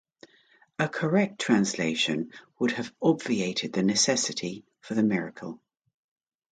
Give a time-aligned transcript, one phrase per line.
[0.79, 5.61] A correct translation would have obviated the necessity for the miracle.